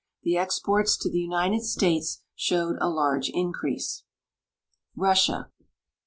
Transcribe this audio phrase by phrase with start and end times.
[0.23, 4.03] The exports to the United States showed a large increase.
[4.97, 5.51] KrssiA.